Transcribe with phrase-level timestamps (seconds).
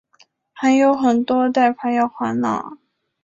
[0.51, 2.75] 还有很多贷款要还哪